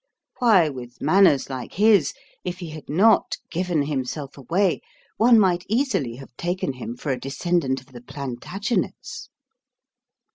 Why, 0.39 0.67
with 0.67 0.99
manners 0.99 1.47
like 1.47 1.73
his, 1.75 2.15
if 2.43 2.57
he 2.57 2.71
had 2.71 2.89
not 2.89 3.37
given 3.51 3.83
himself 3.85 4.35
away, 4.35 4.81
one 5.17 5.39
might 5.39 5.63
easily 5.69 6.15
have 6.15 6.35
taken 6.37 6.73
him 6.73 6.97
for 6.97 7.11
a 7.11 7.19
descendant 7.19 7.81
of 7.81 7.91
the 7.93 8.01
Plantagenets. 8.01 9.29